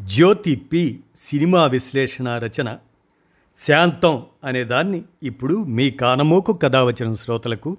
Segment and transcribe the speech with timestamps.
[0.00, 2.78] జ్యోతి P cinema విశ్లేషణ రచన.
[3.68, 7.76] శాంతం అనేదాన్ని ఇప్పుడు మీ కానమోకు కథావచనం శ్రోతలకు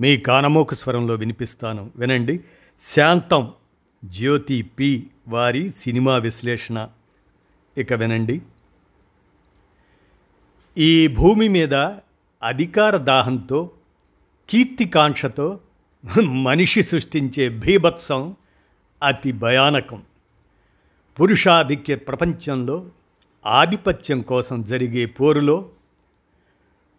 [0.00, 1.90] మీ కానమోకు స్వరంలో వినిపిస్తాను.
[1.96, 2.40] వినండి.
[2.96, 3.52] శాంతం
[4.04, 6.88] జ్యోతి పి వారి సినిమా విశ్లేషణ.
[7.78, 8.42] ఇక వినండి.
[10.78, 11.74] ఈ భూమి మీద
[12.42, 13.70] అధికార దాహంతో
[14.50, 15.60] కీర్తికాంక్షతో
[16.22, 18.36] మనిషి సృష్టించే భీభత్సం
[19.02, 20.02] అతి భయానకం.
[21.18, 22.86] పురుషాధిక్య ప్రపంచంలో
[23.46, 25.68] ఆధిపత్యం కోసం జరిగే పోరులో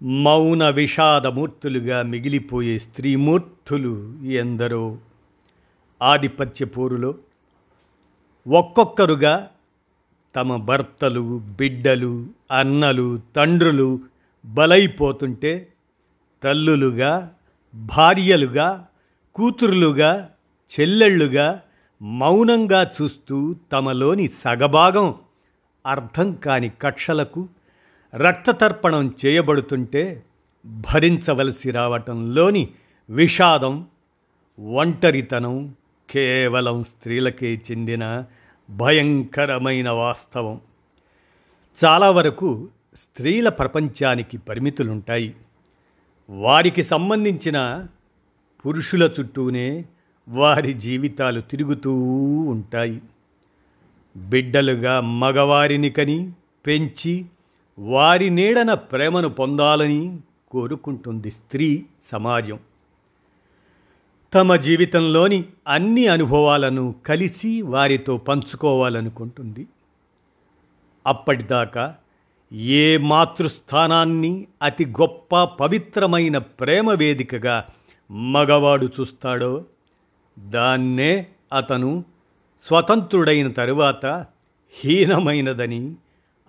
[0.04, 4.98] మౌన విషాదమూర్తులుగా మిగిలిపోయే స్త్రీమూర్తులు ఎందరో?
[6.02, 7.16] ఆధిపత్య పోరులో
[8.48, 9.50] ఒక్కొక్కరుగా
[10.36, 14.00] తమ భర్తలు బిడ్డలు అన్నలు తండ్రులు
[14.46, 15.72] బలైపోతుంటే
[16.44, 17.32] తల్లులుగా
[17.76, 18.88] భార్యలుగా
[19.36, 20.30] కూతురులుగా
[20.72, 21.62] చెల్లెళ్ళుగా
[22.04, 25.16] మౌనంగా చూస్తూ తమలోని సగభాగం
[25.86, 27.50] అర్థం కాని కక్షలకు
[28.16, 30.24] రక్తతర్పణం చేయబడుతుంటే
[30.66, 32.70] భరించవలసి రావటంలోని
[33.10, 33.88] విషాదం
[34.74, 35.76] ఒంటరితనం
[36.12, 38.24] కేవలం స్త్రీలకే చెందిన
[38.70, 40.62] భయంకరమైన వాస్తవం.
[41.86, 45.36] చాలా వరకు స్త్రీల ప్రపంచానికి పరిమితులుంటాయి.
[46.30, 47.88] వారికి సంబంధించిన
[48.66, 49.86] పురుషుల చుట్టూనే
[50.30, 51.94] వారి జీవితాలు తిరుగుతూ
[52.48, 53.02] ఉంటాయి.
[54.18, 56.32] బిడ్డలుగా మగవారిని కని
[56.68, 57.26] పెంచి
[57.80, 60.20] వారి నీడన ప్రేమను పొందాలని
[60.52, 62.60] కోరుకుంటుంది స్త్రీ సమాజం.
[64.34, 69.68] తమ జీవితంలోని అన్ని అనుభవాలను కలిసి వారితో పంచుకోవాలనుకుంటుంది.
[71.08, 71.96] అప్పటిదాకా
[72.52, 77.66] ఏ మాతృస్థానాన్ని అతి గొప్ప పవిత్రమైన ప్రేమ వేదికగా
[78.12, 79.66] మగవాడు చూస్తాడో
[80.40, 82.06] దాన్నే అతను
[82.68, 84.26] స్వతంత్రుడైన తరువాత
[84.84, 85.96] హీనమైనదని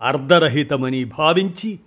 [0.02, 1.80] అర్ధరహితమని భావించి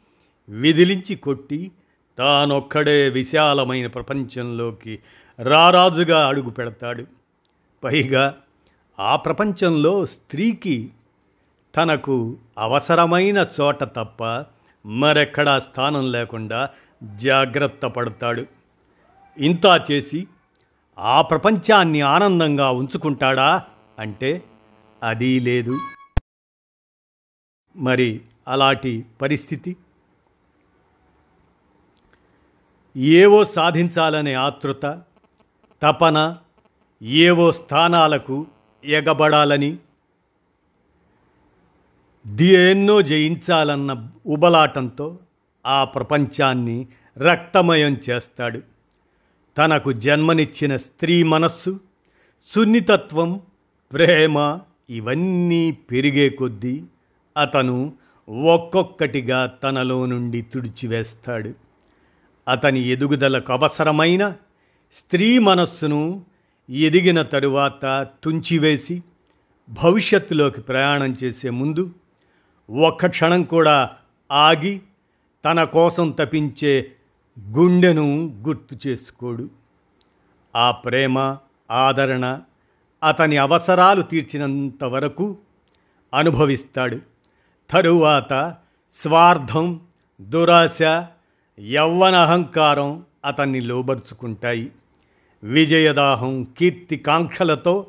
[0.49, 1.71] విదిలించి కొట్టి
[2.17, 4.99] తానొక్కడే విశాలమైన ప్రపంచంలోకి
[5.39, 7.05] రారాజుగా అడుగు పెడతాడు.
[7.83, 8.35] పైగా
[8.99, 10.89] ఆ ప్రపంచంలో స్త్రీకి
[11.75, 14.45] తనకు అవసరమైన చోట తప్ప
[14.85, 16.69] మరెక్కడా స్థానం లేకుండా
[17.15, 18.45] జాగ్రత్త పడతాడు.
[19.37, 20.27] ఇంతా చేసి
[20.99, 23.63] ఆ ప్రపంచాన్ని ఆనందంగా ఉంచుకుంటాడా
[23.99, 24.43] అంటే
[25.03, 25.79] అది లేదు.
[27.77, 29.75] మరి అలాంటి పరిస్థితి?
[32.97, 35.01] ఏవో సాధించాలనే ఆతృత
[35.81, 36.37] తపన
[37.01, 38.47] ఏవో స్థానాలకు
[38.85, 39.77] ఎగబడాలని
[42.27, 45.19] దేన్నో జయించాలన్న ఉబలాటంతో
[45.65, 46.87] ఆ ప్రపంచాన్ని
[47.17, 48.76] రక్తమయం చేస్తాడు.
[49.57, 51.79] తనకు జన్మనిచ్చిన స్త్రీ మనస్సు
[52.47, 53.41] సున్నితత్వం
[53.93, 54.59] ప్రేమ
[54.89, 56.83] ఇవన్నీ పెరిగే కొద్దీ
[57.37, 57.93] అతను
[58.29, 61.53] ఒక్కొక్కటిగా తనలో నుండి తుడిచివేస్తాడు.
[62.47, 64.35] అతని ఎదుగుదలకు అవసరమైన
[64.95, 66.25] స్త్రీ మనస్సును
[66.69, 69.03] ఎదిగిన తరువాత తుంచివేసి
[69.69, 71.91] భవిష్యత్తులోకి ప్రయాణం చేసే ముందు
[72.69, 73.89] ఒక్క క్షణం కూడా
[74.31, 74.81] ఆగి
[75.45, 76.91] తన కోసం తపించే
[77.39, 79.49] గుండెను గుర్తు చేసుకోడు.
[80.55, 81.37] ఆ ప్రేమ
[81.71, 82.39] ఆదరణ
[83.03, 85.37] అతని అవసరాలు తీర్చినంత వరకు
[86.13, 86.99] అనుభవిస్తాడు.
[87.69, 88.55] తరువాత
[89.01, 89.81] స్వార్థం
[90.21, 90.81] దురాశ
[91.59, 94.71] యవ్వన అహంకారం అతన్ని లోబరుచుకుంటాయి.
[95.43, 97.85] విజయదాహం కీర్తి కాంక్షలతో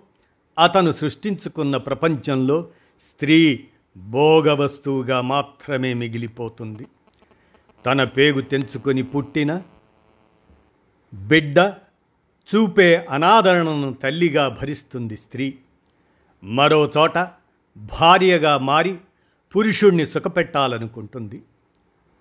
[0.65, 2.67] అతను సృష్టించుకున్న ప్రపంచంలో
[3.03, 3.65] స్త్రీ
[3.97, 6.87] భోగవస్తువుగా మాత్రమే మిగిలిపోతుంది.
[7.87, 9.63] తన పేగు తెంచుకొని పుట్టిన
[11.15, 11.59] బిడ్డ
[12.55, 15.59] చూపే అనాదరణను తల్లిగా భరిస్తుంది స్త్రీ.
[16.45, 17.19] మరో చోట
[17.77, 18.99] భార్యగా మారి
[19.57, 21.43] పురుషుణ్ణి సుఖపెట్టాలనుకుంటుంది.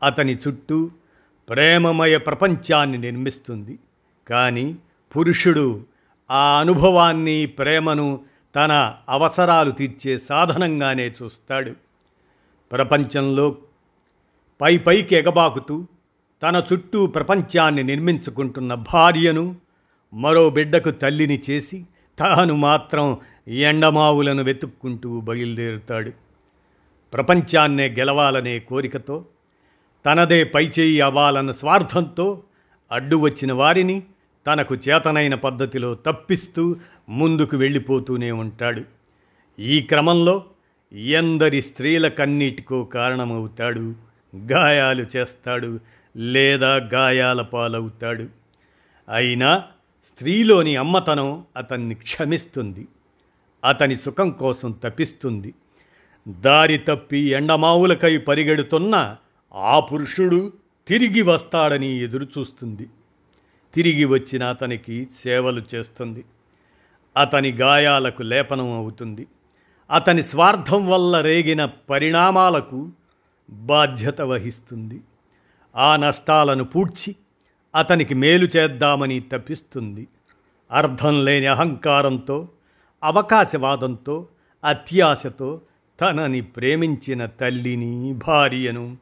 [0.04, 0.92] అతని చుట్టూ
[1.50, 3.80] ప్రేమమయ ప్రపంచాన్ని నిర్మిస్తుంది.
[4.30, 4.76] కానీ
[5.16, 5.86] పురుషుడు
[6.32, 8.22] ఆ అనుభవాన్ని ప్రేమను
[8.56, 11.74] తన అవసరాలు తీర్చే సాధనంగానే చూస్తాడు.
[12.72, 13.58] ప్రపంచంలో
[14.62, 15.88] పై పైకి ఎగబాకుతూ
[16.44, 19.56] తన చుట్టూ ప్రపంచాన్ని నిర్మించుకుంటున్న భార్యను
[20.14, 21.86] మరో బిడ్డకు తల్లిని చేసి
[22.20, 23.18] తాను మాత్రం
[23.48, 26.12] ఎండమావులను వెతుక్కుంటూ బయలుదేరుతాడు.
[27.14, 29.26] ప్రపంచాన్నే గెలవాలనే కోరికతో
[30.06, 32.44] తనదే పైచేయి అవ్వాలన్న స్వార్థంతో
[32.92, 34.04] అడ్డు వచ్చిన వారిని
[34.48, 36.76] తనకు చేతనైన పద్ధతిలో తప్పిస్తూ
[37.10, 38.82] ముందుకు వెళ్ళిపోతూనే ఉంటాడు.
[39.60, 40.44] ఈ క్రమంలో
[40.94, 44.07] ఎందరి స్త్రీల కన్నీటికో కారణమవుతాడు
[44.52, 45.80] గాయాలు చేస్తాడు
[46.16, 48.26] లేదా గాయాల పాలవుతాడు.
[49.10, 49.64] అయినా
[50.06, 52.88] స్త్రీలోని అమ్మతనం అతన్ని క్షమిస్తుంది.
[53.66, 55.54] అతని సుఖం కోసం తపిస్తుంది
[56.28, 59.16] దారి తప్పి ఎండమావులకై పరిగెడుతున్న
[59.56, 60.54] ఆ పురుషుడు
[60.88, 62.90] తిరిగి వస్తాడని ఎదురుచూస్తుంది.
[63.74, 66.26] తిరిగి వచ్చిన అతనికి సేవలు చేస్తుంది.
[67.18, 69.28] అతని గాయాలకు లేపనం అవుతుంది.
[69.92, 72.92] అతని స్వార్థం వల్ల రేగిన పరిణామాలకు
[73.50, 75.02] బాధ్యత వహిస్తుంది.
[75.76, 77.16] ఆ నష్టాలను పూడ్చి
[77.76, 80.08] అతనికి మేలు చేద్దామని తప్పిస్తుంది.
[80.72, 82.50] అర్థం లేని అహంకారంతో
[83.04, 84.28] అవకాశవాదంతో
[84.64, 85.62] అత్యాశతో
[86.02, 88.98] తనని ప్రేమించిన తల్లిని భార్యను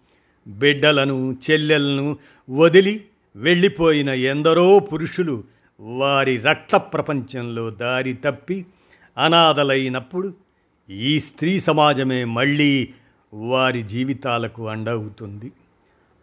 [0.48, 2.18] బిడ్డలను చెల్లెలను
[2.50, 3.06] వదిలి
[3.36, 5.44] వెళ్ళిపోయిన ఎందరో పురుషులు
[5.80, 8.66] వారి రక్త ప్రపంచంలో దారి తప్పి
[9.18, 10.34] అనాథలైనప్పుడు
[10.90, 12.94] ఈ స్త్రీ సమాజమే మళ్ళీ
[13.34, 15.52] వారి జీవితాలకు అండవుతుంది.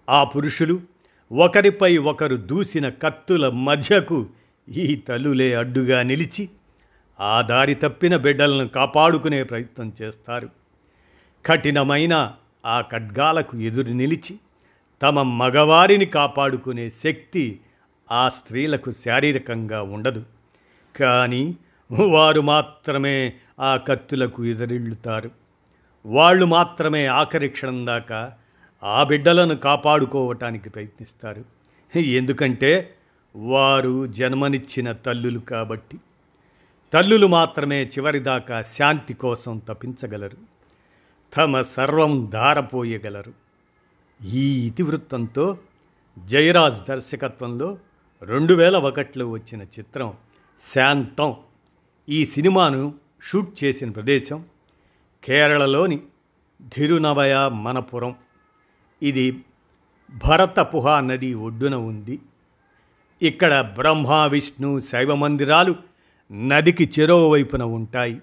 [0.08, 0.80] ఆ పురుషులు
[1.32, 4.26] ఒకరిపై ఒకరు దూసిన కత్తుల మధ్యకు
[4.68, 6.48] ఈ తల్లులే అడ్డుగా నిలిచి
[7.20, 10.48] ఆ దారి తప్పిన బిడ్డలను కాపాడుకునే ప్రయత్నం చేస్తారు.
[11.46, 12.34] కఠినమైన
[12.66, 14.38] ఆ ఖడ్గాలకు ఎదురు నిలిచి
[15.02, 17.60] తమ మగవారిని కాపాడుకునే శక్తి
[18.12, 20.24] ఆ స్త్రీలకు శారీరకంగా ఉండదు.
[20.96, 21.56] కానీ
[22.10, 25.41] వారు మాత్రమే ఆ కత్తులకు ఎదురిల్లుతారు.
[26.06, 28.34] వాళ్ళు మాత్రమే ఆఖరి క్షణం దాకా
[28.82, 31.44] ఆ బిడ్డలను కాపాడుకోవటానికి ప్రయత్నిస్తారు.
[31.98, 32.94] ఎందుకంటే
[33.36, 35.98] వారు జన్మనిచ్చిన తల్లులు కాబట్టి.
[36.92, 40.36] తల్లులు మాత్రమే చివరిదాకా శాంతి కోసం తప్పించగలరు
[41.36, 43.32] తమ సర్వం ధారపోయగలరు.
[44.24, 45.58] ఈ ఇతివృత్తంతో
[46.26, 47.78] జయరాజ్ దర్శకత్వంలో
[48.22, 50.14] రెండు వేల ఒకటిలో వచ్చిన చిత్రం
[50.74, 51.36] శాంతం
[52.08, 52.94] ఈ సినిమాను
[53.24, 54.44] షూట్ చేసిన ప్రదేశం.
[55.24, 55.98] కేరళలోని
[56.62, 58.14] ధిరునవయ మనపురం.
[59.02, 59.44] ఇది
[60.28, 62.18] భరతపుహ నది ఒడ్డున ఉంది.
[63.22, 65.76] ఇక్కడ బ్రహ్మ విష్ణు శైవ మందిరాలు
[66.32, 68.20] నదికి చెరోవైపున ఉంటాయి.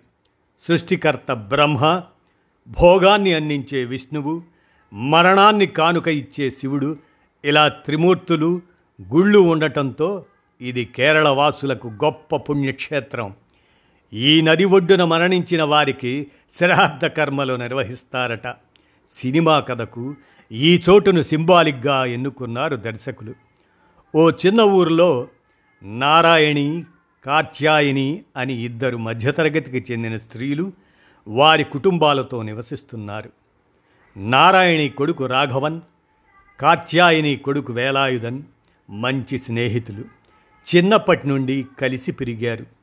[0.68, 2.04] సృష్టికర్త బ్రహ్మ
[2.68, 4.44] భోగాన్ని అందించే విష్ణువు
[4.94, 6.98] మరణాన్ని కానుక ఇచ్చే శివుడు
[7.45, 8.62] ఇలా త్రిమూర్తులు
[9.02, 10.25] గుళ్ళు ఉండటంతో
[10.62, 13.34] ఇది కేరళ వాసులకు గొప్ప పుణ్యక్షేత్రం.
[14.14, 16.28] ఈ నది ఒడ్డున మరణించిన వారికి
[16.58, 18.48] శ్రాద్ధ కర్మలు నిర్వహిస్తారట.
[19.18, 20.16] సినిమా కథకు
[20.52, 23.34] ఈ చోటును సింబాలిక్గా ఎన్నుకున్నారు దర్శకులు.
[24.16, 25.28] ఓ చిన్న ఊరిలో
[25.84, 26.84] నారాయణి
[27.26, 30.72] కాత్యాయిని అని ఇద్దరు మధ్యతరగతికి చెందిన స్త్రీలు
[31.28, 33.30] వారి కుటుంబాలతో నివసిస్తున్నారు.
[34.18, 35.82] నారాయణి కొడుకు రాఘవన్
[36.60, 38.42] కాత్యాయిని కొడుకు వేలాయుధన్
[38.90, 40.04] మంచి స్నేహితులు.
[40.76, 42.79] చిన్నప్పటి నుండి కలిసి పెరిగారు.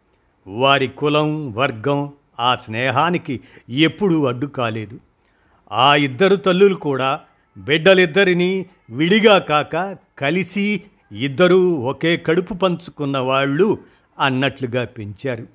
[0.47, 3.41] వారి కులం వర్గం ఆ స్నేహానికి
[3.71, 5.01] ఎప్పుడూ అడ్డు కాలేదు.
[5.73, 7.21] ఆ ఇద్దరు తల్లులు కూడా
[7.59, 10.83] బిడ్డలిద్దరినీ విడిగా కాక కలిసి
[11.13, 13.79] ఇద్దరూ ఒకే కడుపు పంచుకున్న వాళ్ళు
[14.19, 15.47] అన్నట్లుగా పెంచారు.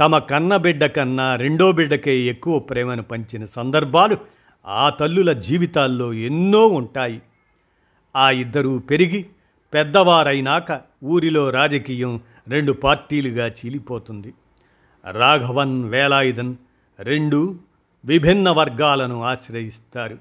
[0.00, 4.16] తమ కన్న బిడ్డ కన్నా రెండో బిడ్డకే ఎక్కువ ప్రేమను పంచిన సందర్భాలు
[4.66, 7.22] ఆ తల్లుల జీవితాల్లో ఎన్నో ఉంటాయి.
[8.16, 9.26] ఆ ఇద్దరూ పెరిగి
[9.74, 14.34] పెద్దవారైనాక ఊరిలో రాజకీయం రెండు పార్టీలుగా చీలిపోతుంది.
[15.10, 16.56] రాఘవన్ వేలాయుధన్
[16.98, 17.58] రెండు
[18.04, 20.18] విభిన్న వర్గాలను ఆశ్రయిస్తారు.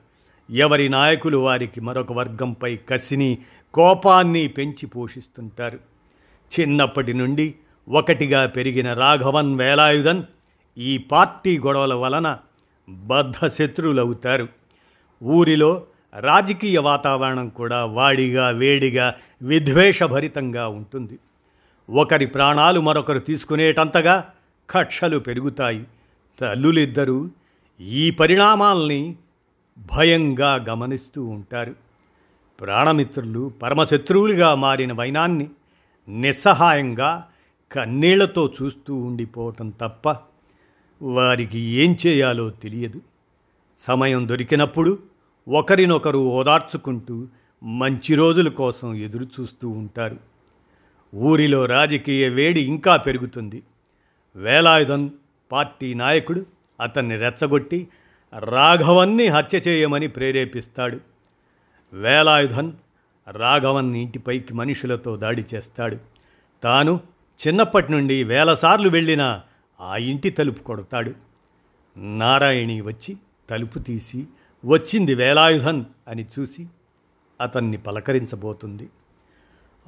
[0.49, 3.37] ఎవరి నాయకులు వారికి మరొక వర్గంపై కసిని
[3.73, 5.79] కోపాన్ని పెంచి పోషిస్తుంటారు.
[6.59, 7.55] చిన్నప్పటి నుండి
[7.89, 10.23] ఒకటిగా పెరిగిన రాఘవన్ వేలాయుధన్
[10.77, 12.37] ఈ పార్టీ గొడవల వలన
[12.89, 14.47] బద్ధ శత్రువులవుతారు
[15.23, 15.83] ఊరిలో
[16.19, 21.19] రాజకీయ వాతావరణం కూడా వాడిగా వేడిగా విద్వేషభరితంగా ఉంటుంది.
[21.91, 24.29] ఒకరి ప్రాణాలు మరొకరు తీసుకునేటంతగా
[24.69, 25.87] కక్షలు పెరుగుతాయి.
[26.39, 27.29] తల్లులిద్దరూ
[27.81, 29.15] ఈ పరిణామాల్ని
[29.79, 31.75] భయంగా గమనిస్తూ ఉంటారు.
[32.61, 35.49] ప్రాణమిత్రులు పరమశత్రువులుగా మారిన వైనాన్ని
[36.09, 37.27] నిస్సహాయంగా
[37.71, 40.15] కన్నీళ్ళతో చూస్తూ ఉండిపోవటం తప్ప
[41.01, 43.01] వారికి ఏం చేయాలో తెలియదు.
[43.79, 44.99] సమయం దొరికినప్పుడు
[45.49, 47.27] ఒకరినొకరు ఓదార్చుకుంటూ
[47.63, 50.30] మంచి రోజుల కోసం ఎదురు చూస్తూ ఉంటారు.
[51.15, 53.63] ఊరిలో రాజకీయ వేడి ఇంకా పెరుగుతుంది.
[54.35, 55.09] వేలాయుధన్
[55.51, 56.45] పార్టీ నాయకుడు
[56.81, 57.87] అతన్ని రెచ్చగొట్టి
[58.39, 60.99] రాఘవన్ని హత్య చేయమని ప్రేరేపిస్తాడు.
[61.93, 62.71] వేలాయుధన్
[63.31, 65.97] రాఘవన్ ఇంటిపైకి మనుషులతో దాడి చేస్తాడు.
[66.63, 66.99] తాను
[67.47, 69.41] చిన్నప్పటి నుండి వేలసార్లు వెళ్ళిన
[69.81, 71.13] ఆ ఇంటి తలుపు కొడతాడు.
[71.97, 73.17] నారాయణి వచ్చి
[73.49, 74.25] తలుపు తీసి
[74.65, 76.67] వచ్చింది వేలాయుధన్ అని చూసి
[77.41, 78.89] అతన్ని పలకరించబోతుంది.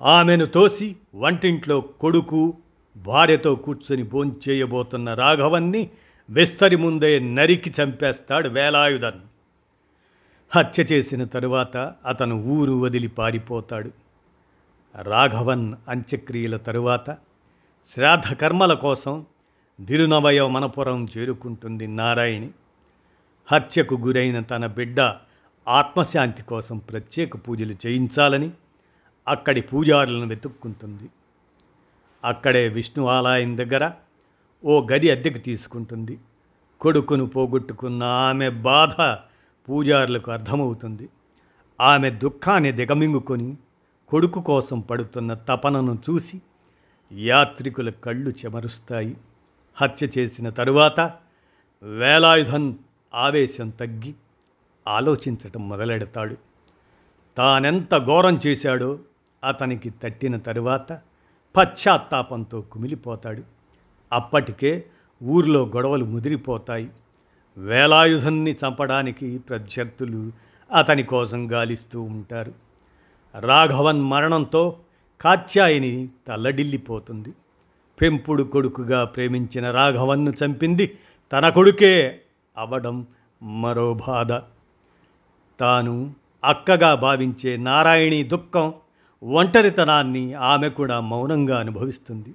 [0.03, 2.53] ఆమెను తోసి వంటింట్లో కొడుకు
[2.97, 5.89] భార్యతో కూర్చొని భోంచేయబోతున్న రాఘవన్ని
[6.29, 9.19] విస్తరి ముందే నరికి చంపేస్తాడు వేలాయుధన్.
[10.55, 13.91] హత్య చేసిన తరువాత అతను ఊరు వదిలి పారిపోతాడు.
[15.01, 17.17] రాఘవన్ అంత్యక్రియల తరువాత
[17.93, 19.25] శ్రాద్ధకర్మల కోసం
[19.81, 22.49] దిరునవయ మనపురం చేరుకుంటుంది నారాయణి.
[23.51, 25.01] హత్యకు గురైన తన బిడ్డ
[25.67, 28.51] ఆత్మశాంతి కోసం ప్రత్యేక పూజలు చేయించాలని
[29.27, 31.09] అక్కడి పూజారులను వెతుక్కుంటుంది.
[32.23, 33.91] అక్కడే విష్ణు ఆలయం దగ్గర
[34.65, 36.19] ఓ గది అద్దెకు తీసుకుంటుంది.
[36.81, 39.17] కొడుకును పోగొట్టుకున్న ఆమె బాధ
[39.69, 41.09] పూజారులకు అర్థమవుతుంది.
[41.81, 43.57] ఆమె దుఃఖాన్ని దిగమింగుకొని
[44.07, 46.41] కొడుకు కోసం పడుతున్న తపనను చూసి
[47.11, 49.17] యాత్రికుల కళ్ళు చెమరుస్తాయి.
[49.75, 50.99] హత్య చేసిన తరువాత
[51.83, 52.73] వేలాయుధన్
[53.13, 54.15] ఆవేశం తగ్గి
[54.87, 56.37] ఆలోచించటం మొదలెడతాడు.
[57.37, 58.99] తానెంత ఘోరం చేశాడో
[59.43, 60.99] అతనికి తట్టిన తరువాత
[61.57, 63.43] పశ్చాత్తాపంతో కుమిలిపోతాడు.
[64.13, 64.85] అప్పటికే
[65.23, 66.89] ఊర్లో గొడవలు ముదిరిపోతాయి.
[67.57, 70.31] వేలాయుధాన్ని చంపడానికి ప్రత్యర్థులు
[70.73, 72.53] అతని కోసం గాలిస్తూ ఉంటారు.
[73.39, 74.79] రాఘవన్ మరణంతో
[75.21, 77.33] కాత్యాయిని తల్లడిల్లిపోతుంది.
[78.01, 80.97] పెంపుడు కొడుకుగా ప్రేమించిన రాఘవన్ను చంపింది
[81.31, 82.21] తన కొడుకే
[82.57, 83.07] అవడం
[83.43, 84.31] మరో బాధ.
[85.59, 88.73] తాను అక్కగా భావించే నారాయణి దుఃఖం
[89.23, 92.33] ఒంటరితనాన్ని ఆమె కూడా మౌనంగా అనుభవిస్తుంది.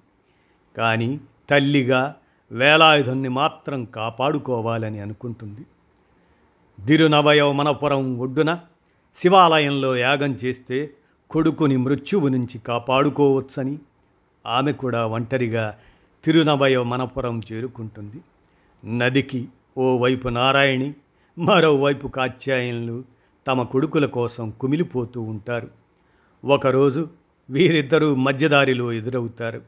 [0.76, 2.14] కానీ తల్లిగా
[2.52, 5.66] వేలాయుధుణ్ణి మాత్రం కాపాడుకోవాలని అనుకుంటుంది.
[6.80, 8.60] దిరునవయవ మనపురం ఒడ్డున
[9.18, 10.90] శివాలయంలో యాగం చేస్తే
[11.30, 13.78] కొడుకుని మృత్యువు నుంచి కాపాడుకోవచ్చని
[14.46, 15.76] ఆమె కూడా ఒంటరిగా
[16.24, 18.20] తిరునవయవ మనపురం చేరుకుంటుంది.
[18.96, 20.94] నదికి ఓవైపు నారాయణి
[21.38, 23.04] మరోవైపు కాత్యాయనులు
[23.46, 25.87] తమ కొడుకుల కోసం కుమిలిపోతూ ఉంటారు.
[26.44, 27.08] ఒకరోజు
[27.50, 29.62] వీరిద్దరూ మధ్యదారిలో ఎదురవుతారు.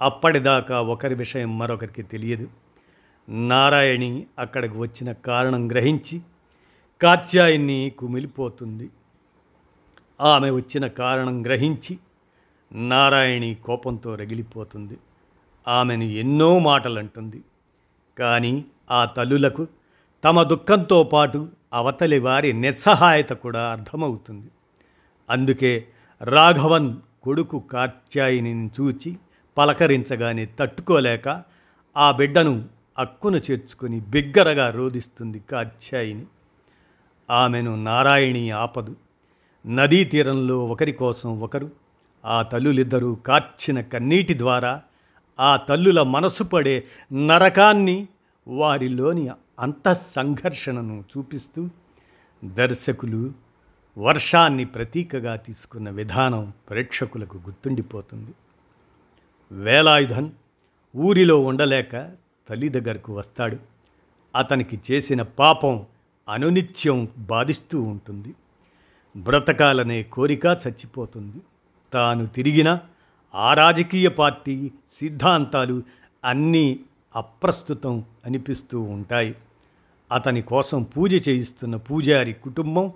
[0.00, 2.48] అప్పటిదాకా ఒకరి విషయం మరొకరికి తెలియదు.
[3.28, 6.20] నారాయణి అక్కడికి వచ్చిన కారణం గ్రహించి
[7.02, 8.90] కాత్యాయన్ని కుమిలిపోతుంది.
[10.20, 11.98] ఆమె వచ్చిన కారణం గ్రహించి
[12.72, 14.98] నారాయణి కోపంతో రగిలిపోతుంది.
[15.68, 17.42] ఆమెను ఎన్నో మాటలు అంటుంది
[18.18, 19.66] కానీ ఆ తల్లులకు
[20.24, 24.46] తమ దుఃఖంతో పాటు అవతలి వారి నిస్సహాయత కూడా అర్థమవుతుంది.
[25.30, 25.88] అందుకే
[26.22, 29.16] రాఘవన్ కొడుకు కాత్యాయిని చూచి
[29.58, 31.42] పలకరించగానే తట్టుకోలేక
[31.96, 32.64] ఆ బిడ్డను
[32.98, 36.24] అక్కును చేర్చుకుని బిగ్గరగా రోధిస్తుంది కాత్యాయిని.
[37.30, 38.96] ఆమెను నారాయణి ఆపదు.
[39.66, 41.70] నదీ తీరంలో ఒకరి కోసం ఒకరు.
[42.24, 44.82] ఆ తల్లులిద్దరూ కార్చిన కన్నీటి ద్వారా
[45.40, 48.08] ఆ తల్లుల మనసు పడే నరకాన్ని
[48.48, 51.68] వారిలోని అంత సంఘర్షణను చూపిస్తూ
[52.44, 53.32] దర్శకులు
[53.98, 58.30] వర్షాన్ని ప్రతీకగా తీసుకున్న విధానం ప్రేక్షకులకు గుర్తుండిపోతుంది.
[59.52, 60.30] వేలాయుధన్
[60.96, 62.10] ఊరిలో ఉండలేక
[62.48, 63.56] తల్లి దగ్గరకు వస్తాడు.
[64.36, 65.86] అతనికి చేసిన పాపం
[66.28, 68.34] అనునిత్యం బాధిస్తూ ఉంటుంది.
[69.16, 71.36] బ్రతకాలనే కోరిక చచ్చిపోతుంది.
[71.92, 72.78] తాను తిరిగిన
[73.34, 75.82] ఆ రాజకీయ పార్టీ సిద్ధాంతాలు
[76.24, 76.80] అన్నీ
[77.16, 79.34] అప్రస్తుతం అనిపిస్తూ ఉంటాయి.
[80.12, 82.92] అతని కోసం పూజ చేయిస్తున్న పూజారి కుటుంబం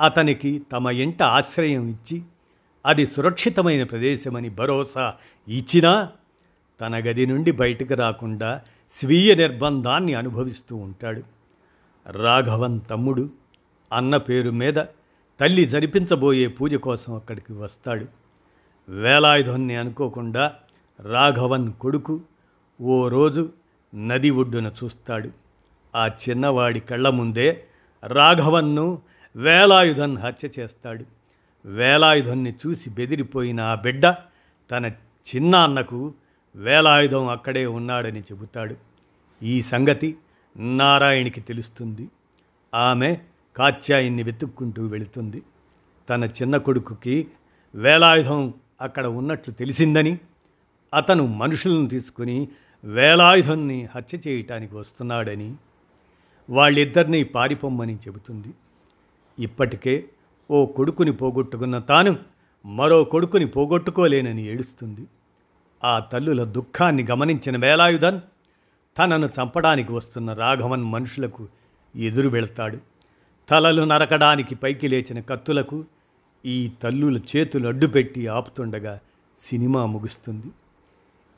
[0.00, 2.22] అతనికి తమ ఇంట ఆశ్రయం ఇచ్చి
[2.86, 5.14] అది సురక్షితమైన ప్రదేశమని భరోసా
[5.48, 6.10] ఇచ్చినా
[6.80, 8.62] తన గది నుండి బయటకు రాకుండా
[9.00, 11.22] స్వీయ నిర్బంధాన్ని అనుభవిస్తూ ఉంటాడు.
[12.06, 13.30] రాఘవన్ తమ్ముడు
[13.92, 14.74] అన్న పేరు మీద
[15.40, 18.06] తల్లి జరిపించబోయే పూజ కోసం అక్కడికి వస్తాడు.
[18.88, 20.54] వేలాయుధాన్ని అనుకోకుండా
[21.00, 22.20] రాఘవన్ కొడుకు
[22.80, 23.50] ఓ రోజు
[23.94, 25.30] నది ఒడ్డున చూస్తాడు.
[25.96, 27.64] ఆ చిన్నవాడి కళ్ళ ముందే
[28.06, 28.98] రాఘవన్ను
[29.38, 31.04] వేలాయుధన్ హత్య చేస్తాడు.
[31.64, 34.06] వేలాయుధన్ని చూసి బెదిరిపోయిన ఆ బిడ్డ
[34.70, 34.86] తన
[35.28, 36.14] చిన్నాన్నకు
[36.56, 38.74] వేలాయుధం అక్కడే ఉన్నాడని చెబుతాడు.
[39.42, 40.16] ఈ సంగతి
[40.56, 42.08] నారాయణికి తెలుస్తుంది.
[42.74, 43.18] ఆమె
[43.56, 45.42] కాత్యాయిని వెతుక్కుంటూ వెళుతుంది.
[46.10, 47.26] తన చిన్న కొడుకుకి
[47.74, 50.18] వేలాయుధం అక్కడ ఉన్నట్లు తెలిసిందని
[50.94, 52.48] అతను మనుషులను తీసుకుని
[52.84, 55.54] వేలాయుధాన్ని హత్య చేయటానికి వస్తున్నాడని
[56.50, 58.48] వాళ్ళిద్దరినీ పారిపోమ్మని చెబుతుంది.
[59.38, 60.04] ఇప్పటికే
[60.50, 62.16] ఓ కొడుకుని పోగొట్టుకున్న తాను
[62.66, 65.06] మరో కొడుకుని పోగొట్టుకోలేనని ఏడుస్తుంది.
[65.84, 68.20] ఆ తల్లుల దుఃఖాన్ని గమనించిన వేలాయుధన్
[68.98, 71.48] తనను చంపడానికి వస్తున్న రాఘవన్ మనుషులకు
[71.96, 72.78] ఎదురు వెళ్తాడు.
[73.50, 75.84] తలలు నరకడానికి పైకి లేచిన కత్తులకు
[76.46, 79.00] ఈ తల్లుల చేతులు అడ్డుపెట్టి ఆపుతుండగా
[79.40, 80.46] సినిమా ముగుస్తుంది.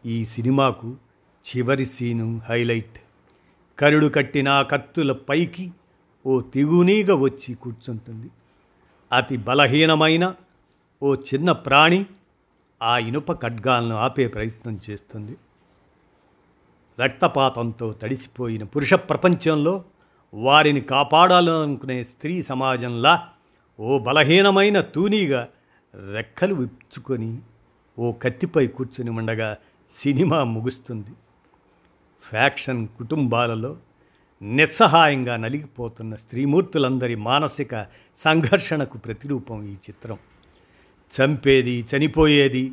[0.06, 0.96] ఈ సినిమాకు
[1.48, 3.00] చివరి సీను హైలైట్.
[3.78, 5.72] కరుడు కట్టిన కత్తుల పైకి
[6.26, 8.30] ఓ తిగునీగ వచ్చి కూర్చుంటుంది.
[9.12, 10.34] అతి బలహీనమైన
[11.02, 12.06] ఓ చిన్న ప్రాణి
[12.82, 15.36] ఆ ఇనుప ఖడ్గాలను ఆపే ప్రయత్నం చేస్తుంది.
[16.98, 19.84] రక్తపాతంతో తడిసిపోయిన పురుష ప్రపంచంలో
[20.34, 23.28] వారిని కాపాడాలనుకునే స్త్రీ సమాజంలా
[23.80, 25.48] ఓ బలహీనమైన తూనీగా
[26.12, 27.38] రెక్కలు విప్పుచుకొని
[27.98, 29.56] ఓ కత్తిపై కూర్చుని ఉండగా
[29.98, 31.12] సినిమా ముగుస్తుంది.
[32.30, 33.76] ఫ్యాక్షన్ కుటుంబాలలో
[34.42, 37.86] నిస్సహాయంగా నలిగిపోతున్న స్త్రీమూర్తులందరి మానసిక
[38.24, 40.18] సంఘర్షణకు ప్రతిరూపం ఈ చిత్రం.
[41.12, 42.72] చంపేది చనిపోయేది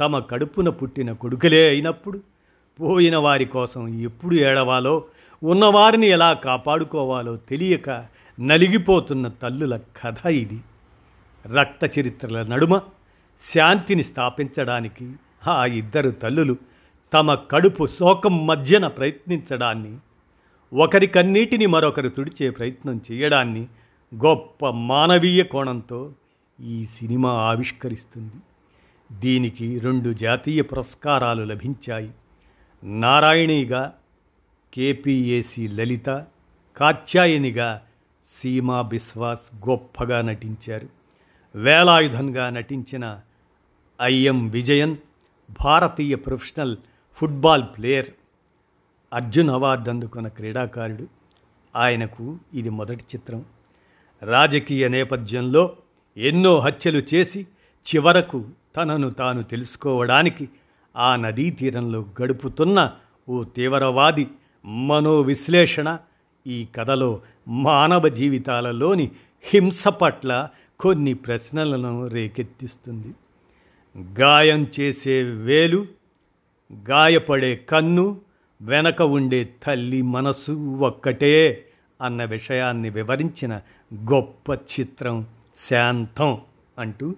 [0.00, 2.20] తమ కడుపున పుట్టిన కొడుకులే అయినప్పుడు
[2.80, 5.04] పోయిన వారి కోసం ఎప్పుడు ఏడవాలో
[5.42, 8.06] ఉన్నవారిని ఎలా కాపాడుకోవాలో తెలియక
[8.40, 10.60] నలిగిపోతున్న తల్లుల కథ ఇది.
[11.46, 12.80] రక్త చరిత్రల నడుమ
[13.54, 15.12] శాంతిని స్థాపించడానికి
[15.48, 16.56] ఆ ఇద్దరు తల్లులు
[17.12, 19.96] తమ కడుపు శోకం మధ్యన ప్రయత్నించడాన్ని
[20.74, 23.66] ఒకరి కన్నీటిని మరొకరు తుడిచే ప్రయత్నం చేయడాన్ని
[24.14, 26.12] గొప్ప మానవీయ కోణంతో
[26.60, 28.32] ఈ సినిమా ఆవిష్కరిస్తుంది.
[29.20, 32.10] దీనికి రెండు జాతీయ పురస్కారాలు లభించాయి.
[32.84, 33.94] నారాయణిగా
[34.74, 36.24] కేపీఏసి లలిత
[36.76, 37.82] కాత్యాయనిగా
[38.40, 40.88] సీమా బిస్వాస్ గొప్పగా నటించారు.
[41.54, 43.20] వేలాయుధంగా నటించిన
[44.02, 44.96] ఐఎం విజయన్
[45.64, 46.76] భారతీయ professional
[47.14, 48.10] football player
[49.12, 51.06] Arjun award అందుకున్న క్రీడాకారుడు.
[51.76, 53.44] ఆయనకు ఇది మొదటి చిత్రం.
[54.22, 55.76] రాజకీయ నేపథ్యంలో
[56.16, 57.46] ఎన్నో హత్యలు చేసి
[57.86, 58.44] చివరకు
[58.76, 60.48] తనను తాను తెలుసుకోవడానికి
[60.96, 62.92] ఆ నదీ తీరంలో గడుపుతున్న
[63.28, 64.28] ఓ తీవ్రవాది
[64.64, 65.98] మనోవిశ్లేషణ
[66.46, 69.10] ఈ కథలో మానవ జీవితాలలోని
[69.42, 70.48] హింస పట్ల
[70.80, 73.14] కొన్ని ప్రశ్నలను రేకెత్తిస్తుంది.
[74.20, 75.86] గాయం చేసే వేలు
[76.90, 78.20] గాయపడే కన్ను
[78.62, 81.66] వెనక ఉండే తల్లి మనసు ఒక్కటే
[82.02, 83.60] అన్న విషయాన్ని వివరించిన
[83.94, 85.26] గొప్ప చిత్రం
[85.70, 86.38] శాంతం
[86.78, 87.14] అంటూ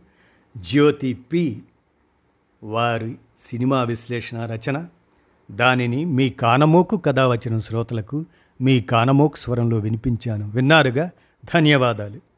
[0.57, 1.63] జ్యోతి పి.
[2.63, 3.17] వారి
[3.51, 4.87] సినిమా విశ్లేషణ రచన.
[5.51, 8.25] దానిని మీ కానమోకు కథ శ్రోతలకు
[8.61, 10.51] మీ కానమోకు స్వరంలో వినిపించాను.
[10.51, 11.11] విన్నారుగా?
[11.55, 12.34] ధన్యవాదాలు.